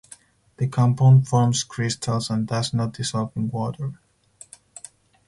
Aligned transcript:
The 0.57 0.67
compound 0.67 1.27
forms 1.27 1.63
crystals 1.63 2.31
and 2.31 2.47
does 2.47 2.73
not 2.73 2.93
dissolve 2.93 3.33
in 3.37 3.49
water. 3.51 3.99